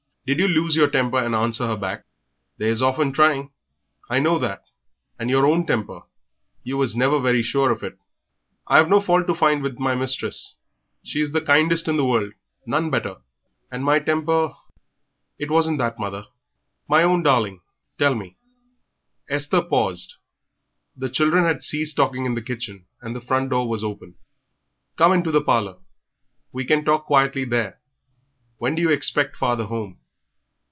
[0.23, 2.05] Did you lose your temper and answer her back?
[2.59, 3.49] They is often trying,
[4.07, 4.67] I know that,
[5.17, 6.01] and your own temper
[6.63, 7.97] you was never very sure of it."
[8.67, 10.57] "I've no fault to find with my mistress;
[11.03, 12.33] she is the kindest in the world
[12.67, 13.17] none better,
[13.71, 14.53] and my temper
[15.39, 16.27] it wasn't that, mother"
[16.87, 17.61] "My own darling,
[17.97, 18.37] tell me"
[19.27, 20.13] Esther paused.
[20.95, 24.15] The children had ceased talking in the kitchen, and the front door was open.
[24.97, 25.79] "Come into the parlour.
[26.51, 27.79] We can talk quietly there....
[28.59, 29.97] When do you expect father home?"